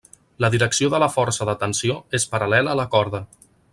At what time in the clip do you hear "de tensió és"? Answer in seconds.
1.49-2.27